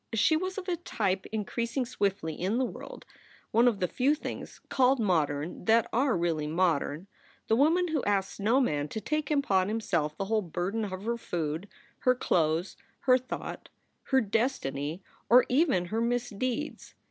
She 0.15 0.35
was 0.35 0.57
of 0.57 0.67
a 0.67 0.77
type 0.77 1.27
increasing 1.27 1.85
swiftly 1.85 2.33
in 2.33 2.57
the 2.57 2.65
world 2.65 3.05
(one 3.51 3.67
of 3.67 3.79
the 3.79 3.87
few 3.87 4.15
things 4.15 4.59
called 4.67 4.99
"modern" 4.99 5.65
that 5.65 5.87
are 5.93 6.17
really 6.17 6.47
modern), 6.47 7.05
the 7.47 7.55
woman 7.55 7.89
who 7.89 8.03
asks 8.05 8.39
no 8.39 8.59
man 8.59 8.87
to 8.87 8.99
take 8.99 9.29
upon 9.29 9.67
himself 9.67 10.17
the 10.17 10.25
whole 10.25 10.41
burden 10.41 10.85
of 10.91 11.03
her 11.03 11.17
food, 11.19 11.67
her 11.99 12.15
clothes, 12.15 12.77
her 13.01 13.19
thought, 13.19 13.69
her 14.05 14.21
destiny, 14.21 15.03
or 15.29 15.45
even 15.49 15.85
her 15.93 16.01
mis 16.01 16.31
deeds. 16.31 16.95